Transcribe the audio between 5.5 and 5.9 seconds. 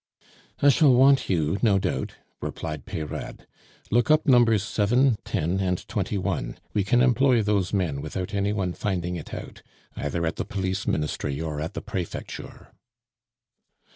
and